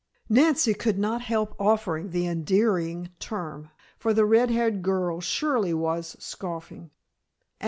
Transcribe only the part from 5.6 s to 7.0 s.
was scoffing.